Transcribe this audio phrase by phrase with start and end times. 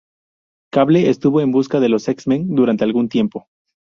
[0.73, 3.45] Cable estuvo en busca de los X-Men durante algún tiempo.